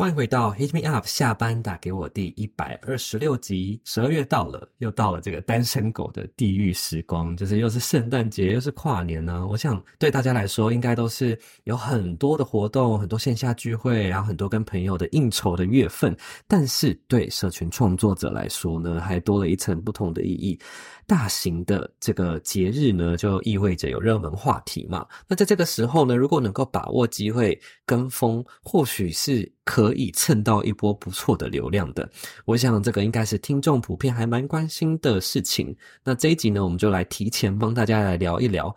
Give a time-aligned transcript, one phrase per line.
[0.00, 3.78] 欢迎回到 Hit Me Up 下班打给我第一百二十六集。
[3.84, 16.16] 十二月到了，又到了这个单身狗的地狱时光，就是又是圣诞节，又是跨年呢、我想对大家来说，应该都是有很多的活动，很多线下聚会，然后很多跟朋友的应酬的月份。
[16.48, 20.58] 但是对社群创作者来说呢，还多了一层不同的意义。
[21.06, 25.06] 大型的这个节日呢，就意味着有热门话题嘛。
[25.28, 32.08] 那在这个时候呢，如果能够把握机会跟风，或许是可可以蹭到一波不错的流量的。
[32.44, 35.76] 我想这个应该是听众普遍还蛮关心的事情。
[36.04, 38.74] 那这一集呢，我们就来提前帮大家来聊一聊，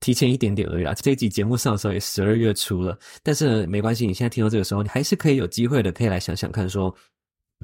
[0.00, 0.94] 提前一点点而已啦。
[0.94, 6.94] 这一集节目上的时候也十二月初了，但是，没关系，你现在听到这个时候，你还是可以有机会的，可以来想想看说。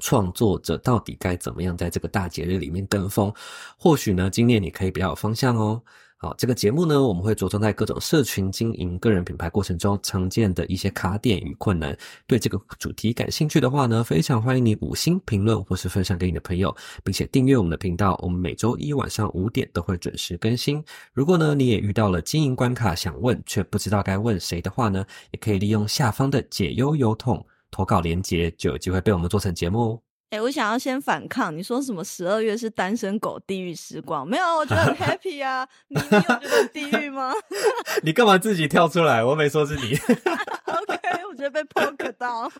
[0.01, 3.31] 创作者到底该怎么样在这个大节日里面跟风？
[3.77, 5.83] 或许呢，今年你可以比较有方向哦。
[6.23, 11.99] 好，这个节目呢，我们会着重在各种社群经营、个人品牌过程中常见的一些卡点与困难。
[12.29, 18.17] 对这个主题感兴趣的话呢，非常欢迎你五星评论或是分享给你的朋友，并且订阅我们的频道。
[18.23, 20.81] 我们每周一晚上五点都会准时更新。
[21.13, 27.45] 如果呢，你也遇到了经营关卡想问却不知道该问谁的话呢，也可以利用下方的解忧邮筒。
[27.73, 30.12] 投稿连接就有机会被我们做成节目哦。
[30.33, 34.27] 哎、欸，我想要先反抗，你说什么十二月是单身狗地狱时光？
[34.27, 35.69] 没有，我觉得很 happy 啊。
[35.89, 37.35] 你你有觉得很地狱吗？
[38.03, 39.23] 你干嘛自己跳出来？
[39.23, 39.95] 我没说是你。
[40.73, 42.51] OK，我觉得被 poke 到，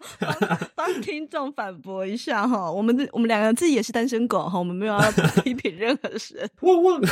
[0.75, 2.71] 帮听众反驳一下哈。
[2.71, 5.11] 我们我们两个自己也是单身狗哈，我们没有要
[5.43, 6.51] 批评 任何人。
[6.61, 7.11] 汪汪汪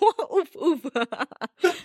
[0.00, 0.80] 汪呜呜！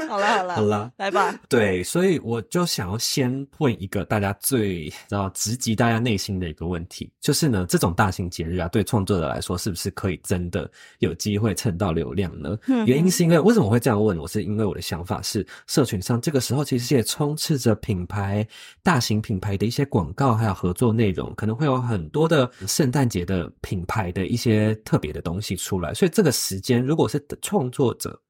[0.08, 1.38] 好了好了好了，来吧。
[1.50, 7.41] 对，所以我就想要先问一个大家最知道直击大家内心的一个问题，就是。
[7.42, 12.55] 是呢，这种大型节日啊，对创作者来说，是不是可以真的有机会蹭到流量呢？
[12.67, 14.16] 嗯、原因是因为为什么会这样问？
[14.16, 18.48] 我是因为我的想法是，社群上这个时候其实也充斥着品牌、
[18.83, 25.95] 大型品牌的一些广告，还有合作内容，可能会有很多的圣诞节的品牌的一些特别的东西出来。
[25.95, 28.21] 所以这个时间，如果是创作者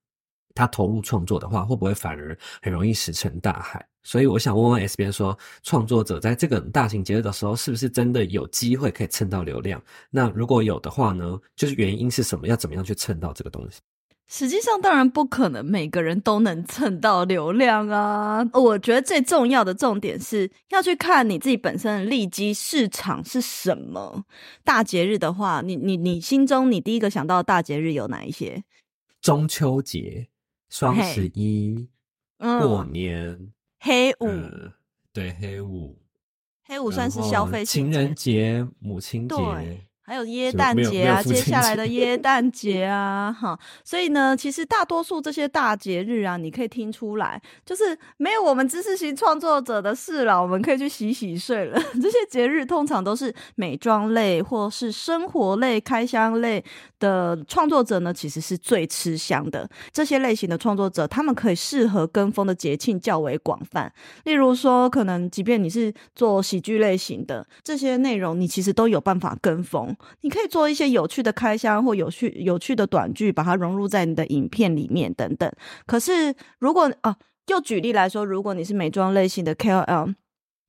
[0.54, 3.86] 他投入创作的话，会不会反而很容易石沉大海？
[4.04, 9.82] 所以我想问问 S 边说，创作者在这个大型节日的时候，是不是真的有机会可以蹭到流量？
[10.10, 12.48] 那如果有的话呢，就是原因是什么？
[12.48, 13.80] 要怎么样去蹭到这个东西？
[14.28, 18.42] 实际上，当然不可能每个人都能蹭到流量啊。
[18.54, 24.24] 我觉得最重要的重点是要去看你自己本身的利基市场是什么。
[24.64, 28.64] 大节日的话，你你你心中你第一个想到的大节日有哪一些？
[29.22, 30.30] 中秋节、
[30.72, 31.88] 双十一、
[32.40, 33.28] hey, 过年。
[33.28, 34.72] 嗯黑五、呃，
[35.12, 35.98] 对，黑五，
[36.68, 39.36] 黑五算是消费情人节、母亲节。
[40.12, 51.82] 还有耶诞节啊，接下来的 耶诞节啊，哈，所以呢，其实大多数这些大节日啊，你可以听出来，就是没有我们知识型创作者的事了，我们可以去洗洗睡了。
[52.02, 56.62] 这些节日通常都是美妆类或是生活类、开箱类
[57.00, 59.66] 的创作者呢，其实是最吃香的。
[59.94, 63.90] 这些类型的创作者，他们可以适合跟风的节庆较为广泛。
[64.26, 69.96] 例如说，可能即便你是做喜剧类型的这些内容，你其实都有办法跟风。
[70.22, 75.52] 你可以做一些有趣的开箱或有趣有趣的短剧，把它融入在你的影片里面等等。
[75.86, 80.16] 可是，如果啊，就举例来说，如果你是美妆类型的 KOL，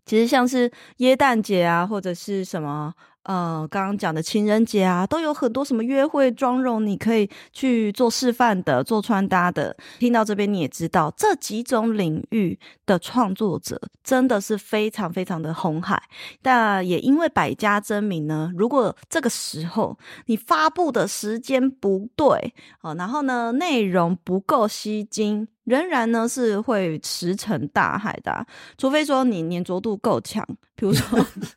[0.04, 2.94] 其实像是耶诞节啊，或者是什么。
[3.24, 9.76] 呃，刚刚讲的情人节啊，都有很多什么约会妆容，你可以去做示范的，做穿搭的。
[9.98, 16.02] 听到这边你也知道，这几种领域的创作者真的是非常非常的红海。
[16.42, 19.96] 但也因为百家争鸣呢，如果这个时候
[20.26, 25.46] 你发布的时间不对，哦，然后呢，内容不够吸睛。
[25.64, 28.44] 仍然呢是会石沉大海的啊，
[28.76, 30.46] 除非说你粘着度够强。
[30.74, 31.16] 比如说，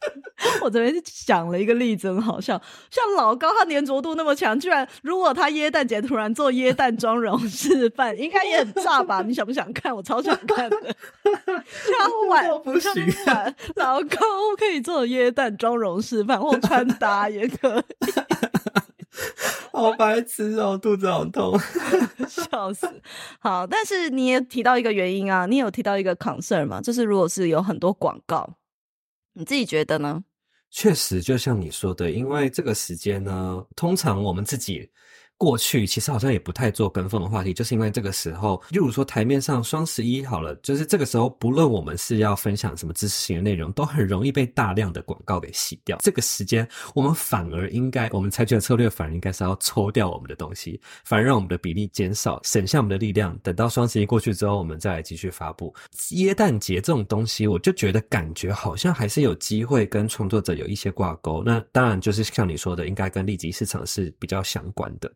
[0.62, 0.94] 我这边
[1.26, 2.62] 讲了一个例子，很好笑，
[2.92, 9.24] 像老高他粘着度那么强，居然如果他耶诞节突然做耶诞妆容示范，应该也很炸吧？
[9.26, 9.96] 你想不想看？
[9.96, 10.96] 我超想看的。
[11.24, 12.92] 像晚不行，
[13.78, 14.18] 老高
[14.58, 18.06] 可以做耶诞妆容示范或穿搭也可以。
[19.76, 21.60] 好白痴哦，肚子好痛，
[22.28, 22.88] 笑死。
[23.40, 28.58] 好，但是你也提到一个原因啊，你有提到一个 concern 嘛，就是如果是有很多广告，
[29.34, 30.24] 你自己觉得呢？
[30.72, 34.90] 确实，就像你说的，因为这个时间呢，通常我们自己
[35.38, 45.98] 过去其实好像也不太做跟风的话题，就是因为这个时候，例如说台面上双十一好了，就是这个时候，不论我们是要分享什么知识型的内容，都很容易被大量的广告给洗掉。
[46.02, 53.38] 这个时间，我们反而应该，我们采取的策略反而应该是要抽掉我们的东西，反而让我们的比例减少，省下我们的力量。
[53.44, 55.76] 等到双十一过去之后，我们再来继续发布。
[56.12, 61.44] 耶诞节这种东西，我就觉得感觉好像还是有机会跟创作者有一些挂钩。
[61.46, 65.12] 那当然就是像你说的，应该跟利基市场是比较相关的。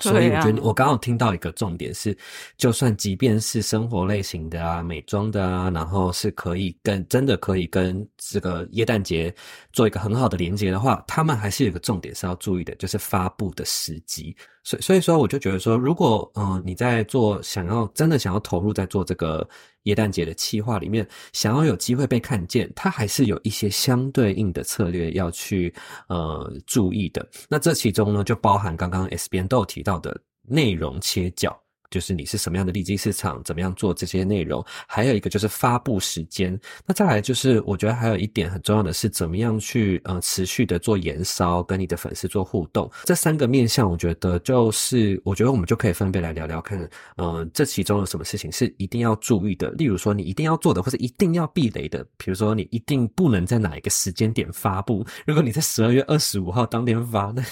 [0.00, 2.16] 所以我觉得我刚好听到一个重点是，
[2.56, 9.32] 就算即便是生活类型的啊、美妆的啊，然后是可以跟真的可以跟这个耶诞节
[9.70, 14.34] 做一个很好的连接的话，他们还是有一个重点是要注意的，就是发布的时机。
[14.64, 19.46] 所以所以说，我就觉得说，如果嗯、呃、你在做想要真的想要投入在做这个
[19.84, 25.72] 耶诞节的企划里面，想要有机会被看见，它还是有一些相对应的策略要去
[26.08, 27.24] 呃注意的。
[27.48, 31.61] 那这其中呢，就包含刚刚 S 边都有提到的内容切角。
[31.92, 36.58] 就是你是什么样的利基市场，怎么样做这些内容，还有一个就是发布时间。
[36.86, 42.90] 那再来就是，我觉得还有一点很重要的是，怎么样去呃持续的做延烧，跟你的粉丝做互动。
[43.04, 46.80] 这三个面向，我觉得就是，我觉得我们就可以分别来聊聊看，
[47.16, 49.70] 嗯、呃，这其中有什么事情是一定要注意的。
[49.72, 52.02] 例如说，你一定要做的，或者一定要避雷的。
[52.16, 55.04] 比如说，你一定不能在哪一个时间点发布。
[55.26, 57.44] 如果你在十二月二十五号当天发，那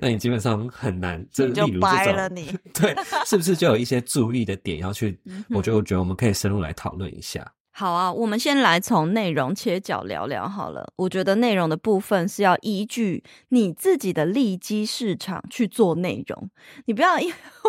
[0.00, 1.22] 那你基本上很难。
[1.30, 2.96] 这你就掰了你， 对，
[3.26, 3.73] 是不是就？
[3.74, 5.18] 有一些注意的点要去，
[5.50, 7.52] 我觉得我觉得我们可以深入来讨论一下。
[7.76, 10.92] 好啊，我们先来从内容切角聊聊好了。
[10.94, 16.48] 我觉得内容的部分是要依据你自己的利基市场去做内容，
[16.86, 17.16] 你不要，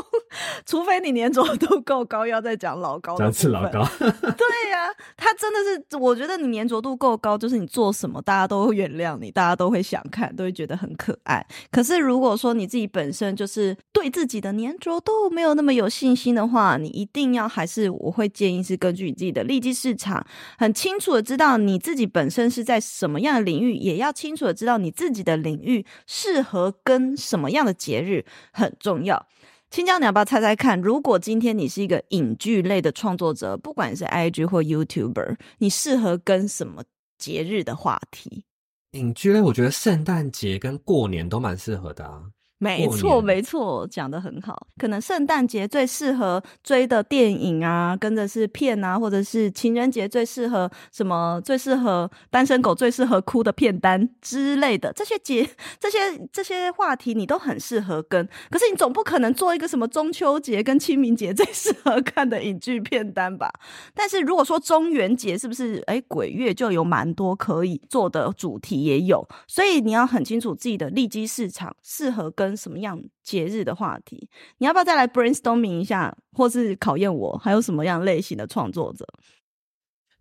[0.64, 3.34] 除非你粘着度够高，要再讲老高的部分。
[3.34, 3.84] 是老高。
[3.98, 5.60] 对呀、啊，他真的
[5.90, 11.44] 是，我觉得你粘着度够高，就是你做什么大家都会原谅你，大家都会想看，都会觉得很可爱。
[11.72, 20.26] 可是如果说你自己本身就是对自己的粘着度没有那么有信心的话，你一定要还是我会建议是根据你自己的利基市场。
[20.58, 29.28] 很清楚的知道你自己本身是在什么样的领域，也要清楚的知道你自己的领域适合跟什么样的节日很重要。
[29.72, 30.80] 青椒，你要不要猜猜看？
[30.80, 36.84] 如果今天你是一个影剧类的创作者，不管是 IG 或 YouTuber，你适合跟什么
[37.18, 38.46] 节日的话题？
[38.92, 42.24] 影剧类，我觉得圣诞节跟过年都蛮适合的啊。
[42.66, 44.68] 没错，没错，讲的很好。
[44.78, 51.40] 可能圣诞节最适合追的电影啊，跟着是片啊，或者是情人节最适合什么？
[51.46, 55.48] 最适合单身狗最适合哭的片单之类的，这些节、
[55.80, 55.98] 这些
[56.34, 58.28] 这些话题你都很适合跟。
[58.50, 63.52] 可是你总不可能做一个什么中秋节跟清明节 最适合看的影剧片单吧？
[63.94, 65.84] 但是如果说中元节是不是？
[65.86, 72.55] 哎，鬼月就有蛮多可以做的主题也有，所以你要很清楚自己的利基市场适合跟。
[72.56, 74.30] 跟什么样节日的话题？
[74.60, 77.38] 你要不要再来 brainstorming 一下，或是考验我？
[77.38, 79.06] 还有什么样类型的创作者？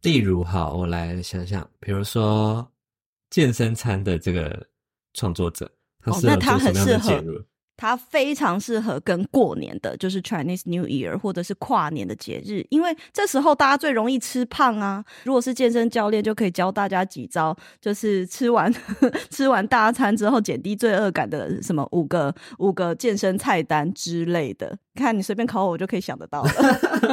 [0.02, 2.68] 例如，好，我来想想，比如说
[3.30, 4.66] 健身餐的这个
[5.12, 5.70] 创作者，
[6.02, 7.46] 他适合？
[7.76, 15.04] 它非常适合跟过年的，就是 Chinese New Year 或者是跨年的节日，因为这时候大家最容易吃胖啊。
[15.24, 18.72] 如果是健身教练，就可以教大家几招，就是吃完
[19.30, 24.76] 吃完大餐之后减低罪恶感的什么五个五个健身菜单之类的。
[24.94, 26.50] 看你随便考我，我就可以想得到了。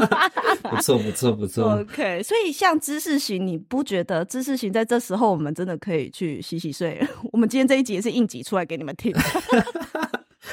[0.70, 1.80] 不错，不错，不错。
[1.80, 7.04] OK，所以像知识型，你不觉得知识型在这时候我们真的可以去洗洗睡？
[7.34, 9.12] 我们今天这一集也是应急出来给你们听。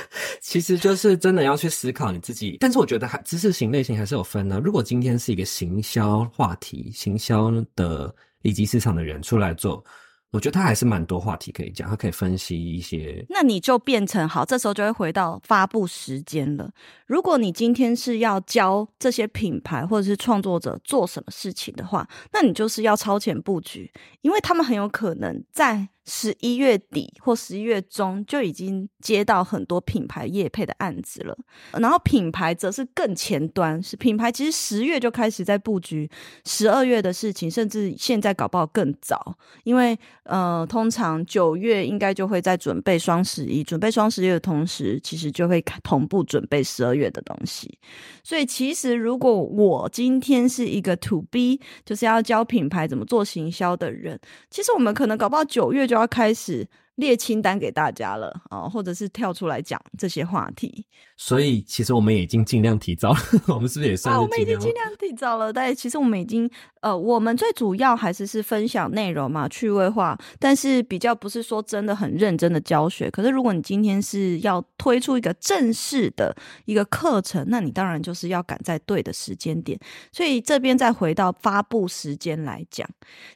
[0.40, 4.60] 其实就是真的要去思考你自己，但是我觉得还知识型类型还是有分呢。
[4.62, 9.84] 如果今天是一个行销话题、行销的以及市场的人出来做。
[10.30, 13.24] 我觉得他还是蛮多话题可以讲，他可以分析一些。
[13.30, 16.70] 那你就变成好，这时候就会回到发布时间了。
[17.06, 23.90] 如果你今天是要教这些品牌或者是创作者做什么事情的话，那你就是要超前布局，
[24.20, 25.88] 因为他们很有可能在。
[26.10, 31.36] 十一月底或十一月中就已经接到很多品牌业配的案子了，
[31.72, 36.10] 然后品牌则是更前端，是品牌其实十月就开始在布局
[36.46, 47.78] 十二月的事情，甚至现在搞不好更早，因为呃，通常九月应该就会在准备双十一，准备双十一的同时，其实就会同步准备十二月的东西。
[48.24, 55.97] 所以其实如果我今天是一个 To B，就是要教品牌怎么做行销的人，其实我们可能搞不好九月就。
[55.98, 60.86] 要开始列清单给大家了啊，或者是跳出来讲这些话题。
[61.20, 64.18] 所以其实我们已经尽量提早了， 我们是不是也算是？
[64.18, 65.52] 啊，我们已经尽量提早了。
[65.52, 66.48] 但其实我们已经
[66.80, 73.10] 呃，我们最主要还是是分享内容嘛，趣味化，但是比较不是说真的很认真的教学。
[73.10, 76.34] 可是如果你今天是要推出一个正式的
[76.66, 79.76] 一个课程，那你当然就是要赶在对的时间点。
[80.12, 82.88] 所以这边再回到发布时间来讲，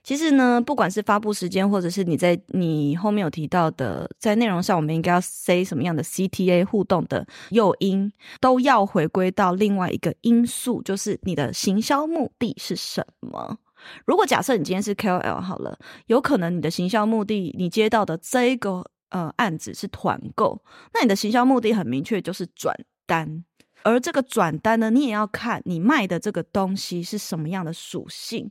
[0.05, 13.59] 其实呢，不管是发布时间，或者是你在你后面有提到的，在内容上我们应该要 say 什么样的 CTA 互动的诱因都要回归到另外一个因素，就是你的行销目的是什么。
[14.07, 20.63] 如果假设你今天是 KOL 好了，有可能你的行销目的，你接到的这个呃案子是团购，
[20.95, 22.77] 那你的行销目的很明确，就是转
[23.07, 23.45] 单。
[23.83, 28.51] 而这个转单呢，你也要看你卖的这个东西是什么样的属性。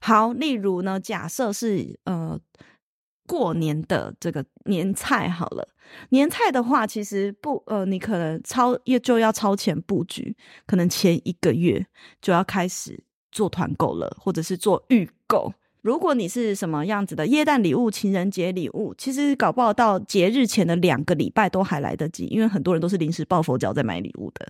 [0.00, 2.38] 好，例如呢，假设是呃。
[3.26, 5.68] 过年的这个年菜好了，
[6.10, 11.84] 年菜的话，其实不呃，你可能超也就要超前布局，可能前一个月
[12.22, 15.52] 就要开始做团购了，或者是做预购。
[15.82, 24.48] 如果你是什么样子的耶诞礼物、情人节礼物，其实搞不好到节日前的两个礼拜都还来得及，因为很多人都是临时抱佛脚在买礼物的。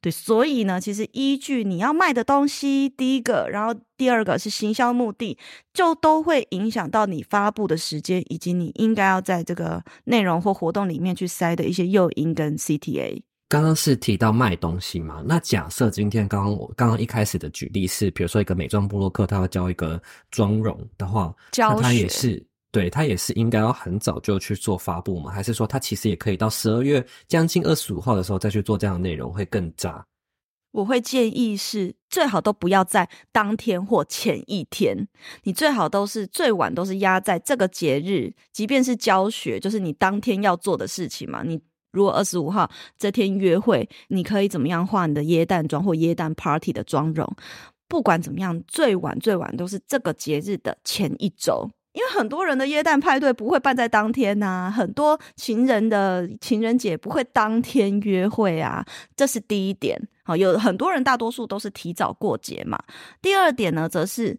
[0.00, 5.36] 对，所以呢，其实依据你要卖的东西，第一个，然后第二个是行销目的，
[5.74, 13.22] 就都会影响到你发布的时间，以及你应该要在这个内容或活动里面去塞的一些诱因跟 CTA。
[13.48, 15.22] 刚刚是提到卖东西嘛？
[15.26, 20.00] 那假设今天刚刚我刚刚一开始的举例是，比如说一个美妆部落客，他要教一个
[20.30, 22.46] 妆容的话，教那他也是。
[22.70, 25.30] 对，他也是应该要很早就去做发布吗？
[25.30, 30.04] 还是说他其实也可以到十二月将近二十五号的时候再去做这样的内容会更渣？
[30.72, 35.08] 我会建议是最好都不要在当天或前一天，
[35.44, 41.42] 你最好都是最晚都是压在这个节日，即便是教学，就是你当天要做的事情嘛。
[41.42, 41.58] 你
[41.90, 47.26] 如果二十五号这天约会，你可以怎么样化你的耶诞妆或耶诞 party 的妆容？
[47.88, 51.70] 不管怎么样，最晚最晚都是这个节日的前一周。
[51.98, 58.86] 因为很多人的耶诞派对不会办在当天呐、很多情人的情人节不会当天约会啊，
[59.16, 60.00] 这是第一点。
[60.22, 62.78] 好，有很多人，大多数都是提早过节嘛。
[63.20, 64.38] 第二点呢，则是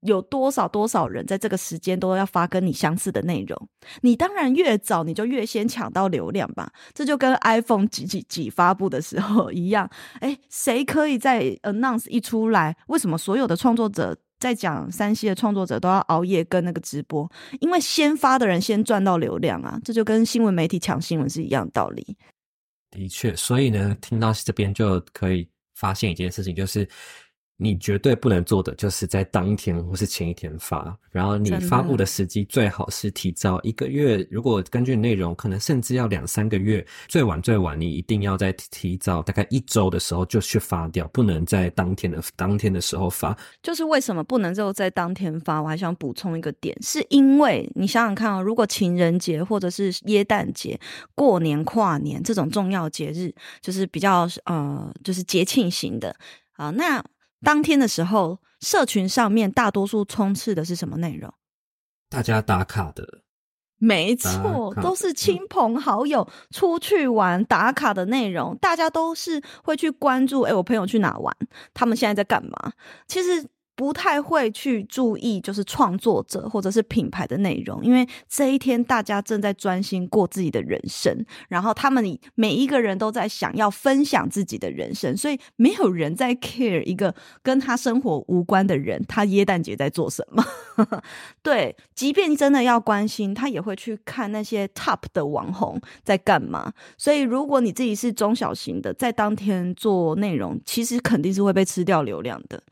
[0.00, 3.68] 有多少多少人在这个时间都要发跟你相似的内容，
[4.00, 6.72] 你当然越早你就越先抢到流量吧。
[6.94, 14.16] 这就跟 iPhone 几几几发布的时候一样，诶，谁可以在 announce 一出来，为什么所有的创作者？
[14.38, 22.16] 在讲山西的创作者都要熬夜跟那个直播，因为先发的人先赚到流量啊，这就跟新闻媒体抢新闻是一样的道理。
[22.90, 26.88] 的确，所以呢，听到这边就可以发现一件事情，就是。
[27.56, 34.26] 你绝对不能做的就是在当天或是前一天发，然后你发布的时机最好是提早一个月。
[34.28, 43.36] 如果根据内容，可能甚至要两三个月，最晚最晚你一定要在提早大概一周的时候就去发掉，不能在当天的当天的时候发。
[43.62, 45.62] 就是为什么不能就在当天发？
[45.62, 50.78] 我还想补充一个点，是因为你想想看哦，如果情人节或者是耶诞节、
[51.14, 56.14] 过年跨年这种重要节日，就是比较呃，就是节庆型的
[56.56, 57.04] 啊，那。
[57.44, 61.32] 当天的时候，社群上面大多数充斥的是什么内容？
[62.08, 63.22] 大家打卡的，
[63.78, 68.56] 没错，都是亲朋好友出去玩打卡的内容。
[68.58, 71.36] 大家都是会去关注，诶，我朋友去哪玩？
[71.72, 72.72] 他们现在在干嘛？
[73.06, 73.46] 其实。
[73.76, 82.04] 不太会去注意，就是创作者或者是品牌的内容，因为这一天大家正在专心过自己的人生，然后他们
[82.34, 90.44] 每一个人都在想要分享自己的人生，所以没有人在 care 一个跟他生活无关的人，他耶诞节在做什么。
[91.42, 96.72] 对，即便真的要关心，他也会去看那些 top 的网红在干嘛。
[96.96, 102.62] 所以，如果你自己是中小型的，在当天做内容，其实肯定是会被吃掉流量的。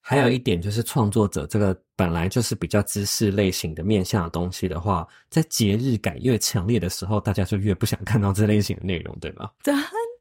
[0.00, 9.50] 还有一点就是，创作者这个本来就是比较知识类型的面向的东西的话，在节日感越强烈的时候，大家就越不想看到这类型的内容，对吗？
[9.62, 9.74] 真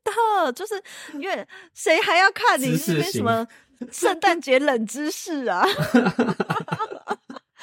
[0.03, 0.81] 的，就是
[1.13, 3.47] 因为谁还要看你那边什么
[3.91, 5.65] 圣诞节冷知识啊？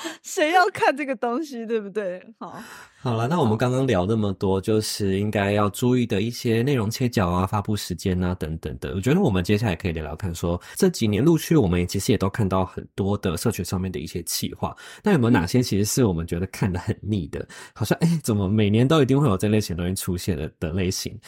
[0.22, 2.22] 谁要看这个东西，对不对？
[2.38, 2.58] 好，
[3.00, 8.94] 好了，那我们刚刚聊那么多，就是应该要注意的一些内容切角啊、发布时间啊等等的。
[8.94, 17.46] 我觉得我们接下来可以聊聊看说，这几年陆续我们其实也都看到很多的社群上面的一些企划，那有没有哪些其实是我们觉得看得很腻的？
[17.74, 21.18] 好像哎，怎么每年都一定会有这类型东西出现的的类型？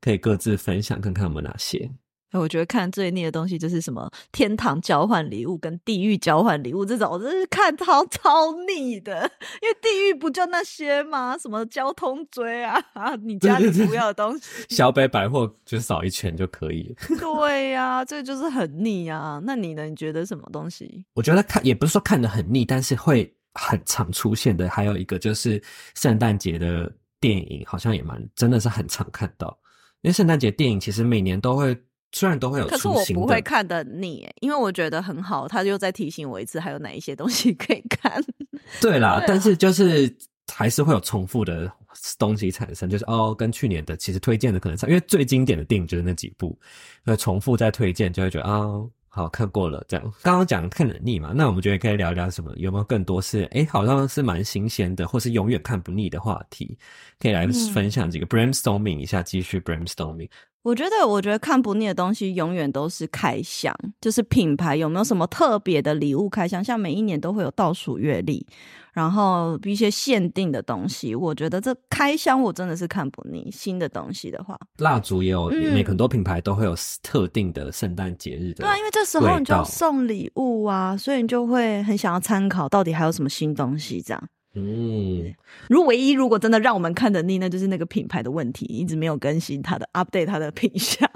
[0.00, 1.90] 可以各自分享看看有没有哪些。
[2.32, 9.30] 我觉得看最腻的东西就是什么天堂交换礼物跟地狱交换礼物这种，我真是看超超腻的。
[9.62, 11.38] 因为地狱不就那些吗？
[11.38, 12.82] 什么交通锥啊，
[13.24, 16.94] 你家里不要的东西，小北百货就扫一圈就可以。
[17.18, 19.40] 对呀、啊，这就是很腻啊。
[19.44, 19.84] 那你呢？
[19.84, 21.04] 你觉得什么东西？
[21.14, 24.68] 我觉得看也不是说看的很腻，但是会很常出现的。
[24.68, 25.62] 还有一个就是
[25.94, 29.58] 圣诞节的电影，好像也蛮真的是很常看到。
[30.02, 31.74] 因为圣诞节电影其实每年都会。
[32.12, 35.46] 虽然都会有，可是我不会看的腻，因为我觉得很好。
[35.46, 38.22] 他又再提醒我一次，还有哪一些东西可以看。
[38.80, 40.12] 对啦，对啊，但是就是
[40.52, 41.70] 还是会有重复的
[42.18, 46.58] 东西产生，就是哦，跟去年的其实推荐的可能差，因为最经典的电影就是那几部，
[47.04, 48.58] 那重复再推荐就会觉得啊。
[48.58, 52.52] 哦好，看过了，这样刚刚讲看得腻嘛，那我们觉得可以聊聊什么？
[52.56, 56.78] 有没有更多是哎、欸，好像是蛮新鲜的，或是永远看不腻的话题，
[57.18, 60.28] 可以来分享几个 brainstorming 一下，继续 brainstorming。
[60.62, 68.46] 我觉得，我觉得看不腻的东西永远都是开箱，就是品牌有没有什么特别的礼物开箱，像每一年都会有倒数月历。
[68.94, 73.48] 然后一些限定的东西，我觉得这开箱我真的是看不腻。
[73.52, 78.64] 新的东西的话，蜡烛也有，每、嗯、很多品牌都会有特定的圣诞节日的。
[78.64, 84.28] 对啊，因为这时候你就要送礼物啊，所以你就会很想要参考到底还有什么新东西这样。
[84.54, 85.34] 嗯，
[85.68, 91.08] 如唯一如果真的让我们看得腻，那就是那个品牌的问题，一直没有更新它的 update 它的品相。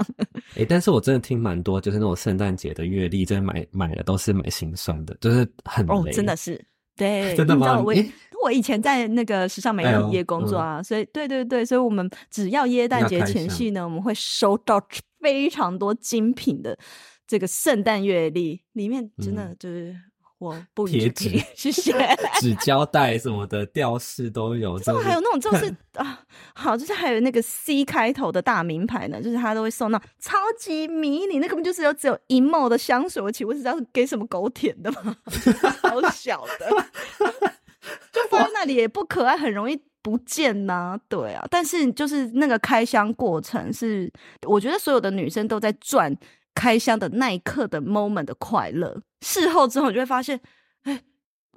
[0.51, 6.63] 哎、欸，但是我真的听蛮多，就是那种圣诞节的月历，真的买买的都是蛮心酸的，就是很，哦，真的是。
[6.95, 7.81] 对， 真的吗？
[7.81, 7.95] 我
[8.45, 14.81] 我以前在那个时尚媒体业工作啊，哎嗯、所以对对对，所以我们只要耶诞节前夕呢，我们会收到
[15.21, 16.79] 非常多精品的
[17.27, 19.91] 这个圣诞月历，里面真的就是。
[19.91, 20.03] 嗯
[20.43, 21.95] 我不贴纸，谢谢。
[22.41, 26.21] 纸胶带什么的吊饰都有，这还有那种就是 啊，
[26.53, 35.17] 好，就是还有那个 C 开头的大名牌呢，就是他都会送那超级迷你，那根本就是有只有一毛的香水，我请问是要给什么狗舔的吗？
[35.81, 36.69] 好小的，
[38.11, 41.01] 就放在那里也不可爱，很容易不见呐、啊。
[41.09, 44.13] 对啊，但是就是那个开箱过程是，
[44.49, 46.17] 我觉得所有的女生都在赚。
[46.55, 50.39] 开箱的那一刻的 moment 的快乐，事后之后你就会发现，
[50.83, 51.03] 哎、欸，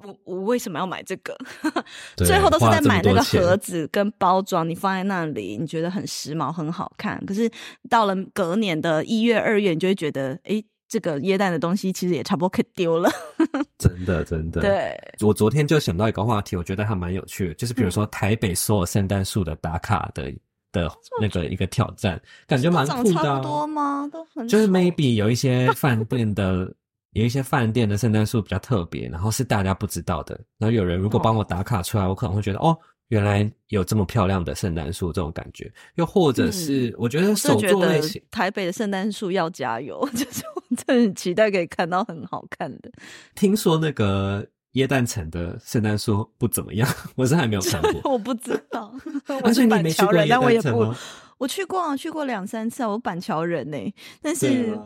[0.04, 1.38] 我我为什么要买这个？
[2.18, 7.24] 最后都是在买那个盒子跟包装，你放在那里，你觉得很时髦、很好看。
[7.26, 7.50] 可是
[7.90, 13.10] 到了隔年的一月、二月，你就会觉得，哎、欸，这个椰蛋的东西其实也差不多可以丢了。
[13.78, 14.62] 真的，真的。
[14.62, 20.34] 对，我昨天就想到一个话题，我觉得还蛮有趣的，就是比如说台北所有圣诞树的打卡的。
[20.76, 23.14] 的那个一个挑战，感觉蛮酷的。
[23.14, 24.10] 差不多吗？
[24.12, 26.72] 都很就是 maybe 有一些饭店的，
[27.12, 30.38] 有一些饭店的圣诞树比较特别，然后是大家不知道的。
[30.58, 35.72] 然后有人如果帮我打卡出来，我可能会觉得哦，原来有这么漂亮的圣诞树这种感觉。
[35.96, 42.92] 又或者是我觉得手作类型，台北的圣诞树要加油， 就是我真的很期待可以看到很好看的。
[43.34, 44.46] 听说那个。
[44.76, 48.02] 耶诞城的圣诞树不怎么样， 我是还没有看过。
[48.12, 48.94] 我不知道，
[49.44, 50.94] 我是板桥人，但我也不，
[51.38, 53.94] 我去过啊，去过两三次啊，我板桥人呢、欸。
[54.22, 54.78] 但是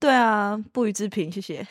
[0.00, 1.66] 对，啊，不予置评，谢谢。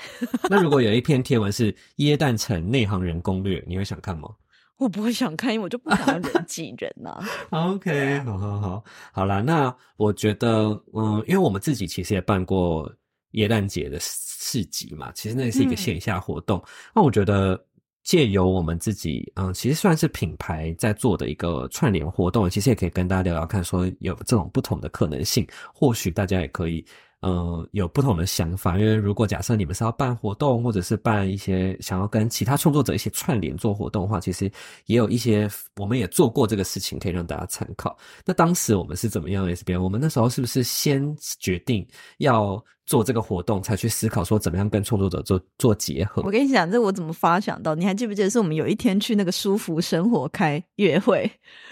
[0.50, 4.30] 那如果有一篇贴文是耶诞城内行人攻略，你会想看吗？
[4.78, 7.12] 我不会想看，因为我就不想要人挤人呐、
[7.50, 7.72] 啊。
[7.72, 9.42] OK，好好好，好啦。
[9.42, 12.92] 那我觉得，嗯，因为我们自己其实也办过。
[13.34, 13.98] 耶诞节的
[14.44, 16.60] 市集嘛，其实那是一个线下活动。
[16.60, 17.58] 嗯、那我觉得
[18.04, 26.86] 借由我们自己，嗯，其实算是品牌在做的一个串联活动，其实也可以跟大家聊聊看，说有这种不同的可能性，或许大家也可以。
[27.24, 34.52] 呃，有不同的想法，因为如果假设你们是要办活动，或者是办一些想要跟其他创作者一些串联做活动的话，其实
[34.88, 37.98] 也有一些，我们也做过这个事情，可以让大家参考。
[38.26, 46.22] 那当时我们是怎么样的？S 编，我们那时候是不是先决定要做这个活动，才去思考说怎么样跟创作者做做结合？
[46.26, 47.76] 我跟你讲，这我怎么发想到？
[47.76, 51.32] 你还记不记得是我们有一天去那个舒服生活开约会，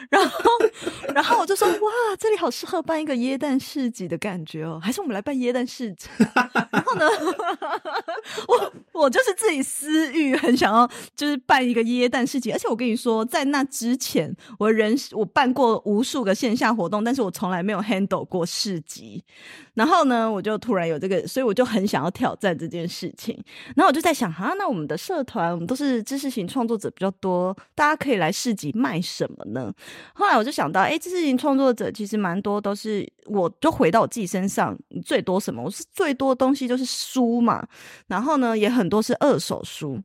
[0.09, 0.41] 然后
[1.13, 5.31] 然后我就说哇，这里好适合办一个耶诞市集的感觉哦，还是我们来办。
[5.41, 6.07] 耶诞市集，
[6.69, 7.05] 然后呢，
[8.47, 12.51] 我我就是自己私欲很想要，就是办一个耶诞市集。
[12.51, 19.23] 而且我跟你说，在那之前，我人我办过无数个线下活动，但是我从来没有 handle 过市集。
[19.73, 23.35] 然后呢，我就突然有这个，所以我就很想要挑战这件事情。
[23.75, 29.73] 然后我就在想，哈，那我们的社团，我们都是知识型创作者比较多，大家可以来市集卖什么呢？
[30.13, 35.63] 后来我就想到，哎，知识型创作者其实蛮多都是，我就回到我自己身上，最多什么？
[35.63, 37.67] 我是最多东西就是书嘛，
[38.07, 39.99] 然后呢，也很多是二手书。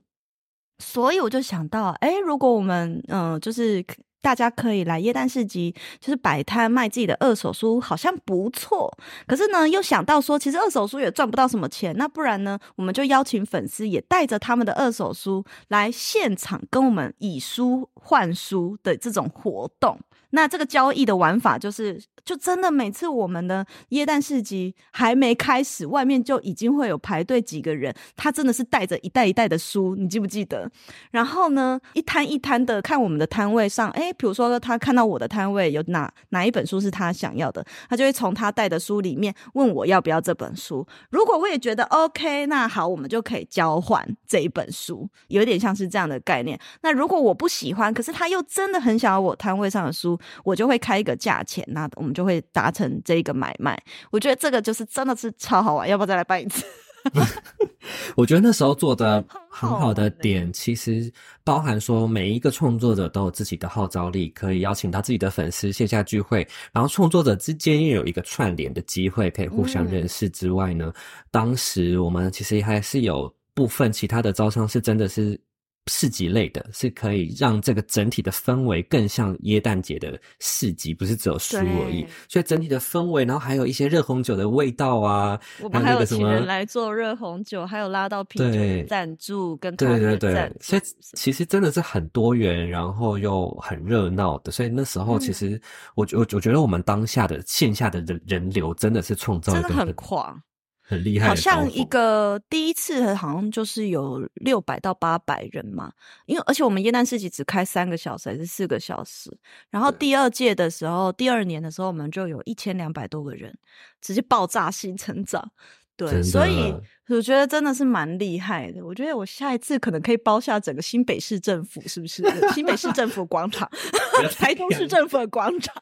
[0.79, 3.85] 所以我就想到，哎、如果我们嗯、就是。
[4.23, 8.93] 大家可以来耶诞市集，就是摆摊卖自己的二手书，好像不错。
[9.25, 19.97] 可是呢，又想到说，其实二手书也赚不到什么钱，那不然呢，我们就邀请粉丝也带着他们的二手书来现场跟我们以书换书的这种活动。
[20.37, 30.70] 那这个交易的玩法就是，就真的每次我们的耶诞市集还没开始，外面就已经会有排队几个人，他真的是带着一袋一袋的书，你记不记得？
[31.11, 34.12] 然后呢，一摊一摊的看我们的摊位上，哎。
[34.18, 40.87] 比如说，他看到我的摊位有哪哪一本书是他想要的，他就会从他带的书里面问我要不要这本书。
[41.11, 46.59] 如果我也觉得 OK，那好，我们就可以交换这一本书，有点像是这样的概念。
[46.83, 53.81] 那如果我不喜欢，可是他又真的很想要我摊位上的书，我就会开一个价钱，那我们就会达成这一个买卖。
[54.11, 56.65] 我觉得这个就是真的是超好玩，要不要再来办一次？
[58.17, 61.09] 我觉得那时候做的很好的点，其实
[61.45, 70.93] 包含说每一个创作者都有自己的号召力，可以邀请到自己的粉丝线下聚会，然后创作者之间又有一个串联的机会，可以互相认识之外呢，
[71.31, 75.41] 当时我们其实还是有部分其他的招商是真的是。
[75.88, 82.07] 市集类的，是可以让这个整体的氛围更像耶诞节的市集，不是只有书而已。
[82.29, 90.83] 所以整体的氛围，然后还有一些热红酒的味道啊，我们还有请人来做热红酒，还有拉到啤酒赞助跟对对对，所以
[91.14, 94.51] 其实真的是很多元，然后又很热闹的。
[94.51, 95.61] 所以那时候其实
[95.94, 100.42] 我我我觉得我们当下的线下的人人流真的是创造一个真的很狂。
[100.88, 105.92] 很厉害，好像一个第一次好像就是有六百到八百人嘛，
[106.27, 109.37] 因为而且我们耶诞市集只开三个小时还是四个小时，
[109.68, 113.53] 然后第二届的时候，第二年的时候我们就有一千两百多个人，
[114.01, 115.51] 直接爆炸性成长，
[115.96, 116.72] 对，所以
[117.09, 118.85] 我觉得真的是蛮厉害的。
[118.85, 122.22] 我觉得我下一次可能可以包下整个新北市政府，是不是？
[122.55, 123.68] 新北市政府广场，
[124.38, 125.75] 台中市政府的广场。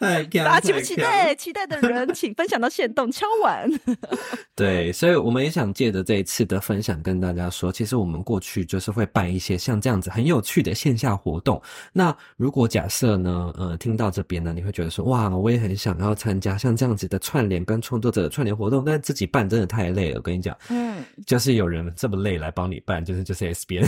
[0.00, 1.34] 大家期不期待？
[1.34, 3.68] 期待的人请分享到限动敲碗。
[4.54, 11.60] 对，所以我们也想借着这一次的分享，跟大家说，其实我们过去就是会办一些像这样子很有趣的线下活动。
[11.92, 20.16] 那如果假设呢，呃，听到这边呢，你会觉得说，哇，我也很想要参加像这样子的串联跟创作者的串联活动，但自己办真的太累了。
[20.16, 23.86] 我跟你讲，嗯，就是有人这么累来帮你办，就是就是 S 编。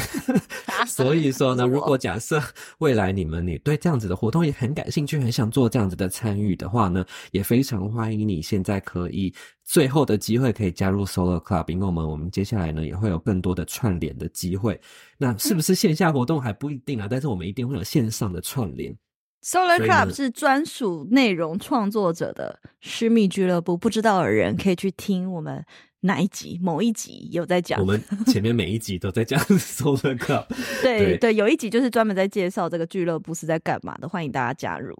[1.04, 2.42] 所以说呢， 如果假设
[2.78, 9.32] 未来你们你对这样子的活动也很感兴趣，很想做这样子的参与的话呢，也非常欢迎你现在可以
[9.64, 14.80] 最后的机会可以加入 Solar Club，因为我们我们接下来呢也会有更多的串联的机会。
[15.16, 17.06] 那是不是线下活动还不一定啊？
[17.10, 18.96] 但是我们一定会有线上的串联。
[19.40, 25.64] Solar Club 是专属内容创作者的私密俱乐部，不知道的人可以去听我们。
[26.00, 26.58] 哪一集？
[26.62, 27.80] 某一集有在讲？
[27.80, 30.46] 我们前面每一集都在讲 Solar Club。
[30.82, 34.94] 对对，对，有一集就是专门在介绍这个俱乐部是在干嘛的，欢迎大家加入。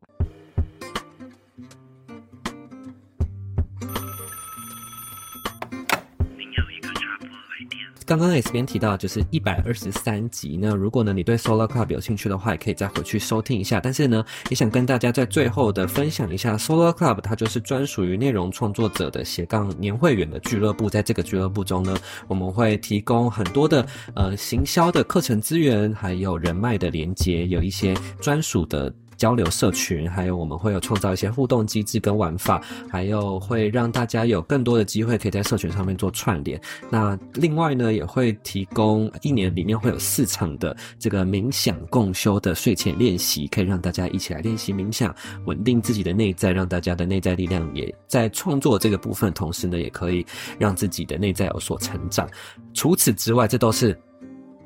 [8.08, 13.80] 刚刚 S 边提到就是一百二十三集，那如果呢你对 Solar Club 有兴趣的话，也可以再回去收听一下。
[13.80, 20.88] 但是呢，也想跟大家在最后的分享一下 Solar Club，它就是专属于内容创作者的斜杠年会员的俱乐部。
[20.88, 21.94] 在这个俱乐部中呢，
[22.28, 28.90] 我们会提供很多的呃行销的课程资源，还有人脉的连接，有一些专属的。
[29.18, 36.58] 交流社群，还有我们会有创造一些互动机制跟玩法，还有会让大家有更多的机会可以在社群上面做串联。
[36.88, 50.24] 那另外呢，也会提供一年里面会有四场的这个冥想共修的睡前练习，可以让大家一起来练习冥想，稳定自己的内在，让大家的内在力量也在创作这个部分，同时呢，也可以
[50.58, 52.28] 让自己的内在有所成长。
[52.72, 53.98] 除此之外，这都是。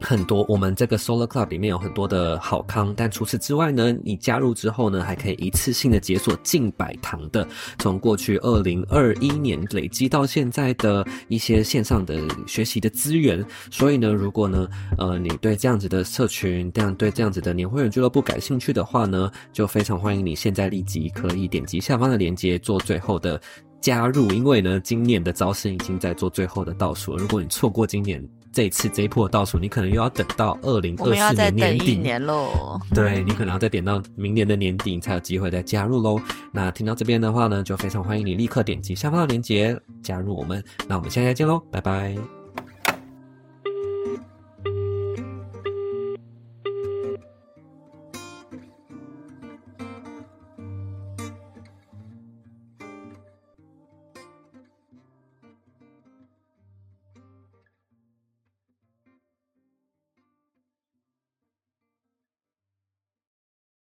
[0.02, 7.46] 很多，我们这个 Solar Club 里面有很多的好康，但除此之外呢，你加入之后呢，还可以一次性的解锁近百堂的，
[7.78, 13.44] 从过去二零二一年累积到现在的一些线上的学习的资源。
[13.70, 23.40] 所以呢，如果呢，呃，你对这样子的社群，这样对这样子的年会员俱乐部感兴趣的话呢，就非常欢迎你现在立即可以点击下方的链接做最后的
[23.80, 27.16] 加入，因为呢，今年的招生已经在做最后的倒数。
[27.16, 32.80] 如果你错过今年，这一次这一波倒数，你可能又要等到二零二四年年底年喽。
[32.94, 36.20] 对，你可能要再点到明年的年底，你才有机会再加入喽。
[36.52, 40.62] 那听到这边的话呢，就非常欢迎你立刻点击下方的链接加入我们。
[40.86, 42.41] 那我们下期再见喽，拜拜。